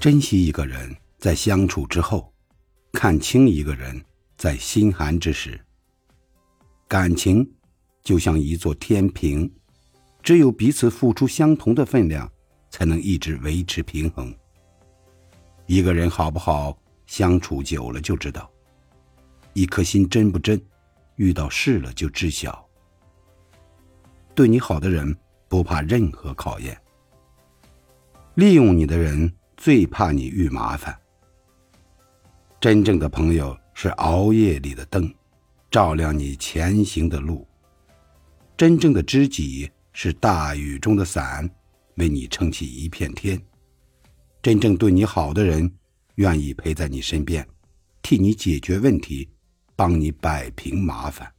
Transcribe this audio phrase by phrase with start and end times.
[0.00, 2.32] 珍惜一个人，在相处之后；
[2.90, 4.02] 看清一个人，
[4.38, 5.60] 在心寒之时。
[6.88, 7.46] 感情
[8.02, 9.52] 就像一座天平，
[10.22, 12.26] 只有彼此付出相同的分量，
[12.70, 14.34] 才能一直维持平衡。
[15.66, 18.50] 一个人好不好相处久了就知道，
[19.52, 20.58] 一颗心真不真，
[21.16, 22.66] 遇到事了就知晓。
[24.34, 25.14] 对你好的人
[25.46, 26.74] 不怕任何考验，
[28.36, 29.30] 利用你的人
[29.60, 30.98] 最怕你遇麻烦。
[32.58, 35.14] 真正的朋友是熬夜里的灯，
[35.70, 37.46] 照亮你前行的路；
[38.56, 41.46] 真正的知己是大雨中的伞，
[41.96, 43.38] 为你撑起一片天。
[44.40, 45.70] 真正对你好的人，
[46.14, 47.46] 愿意陪在你身边，
[48.00, 49.28] 替你解决问题，
[49.76, 51.30] 帮你摆平麻烦。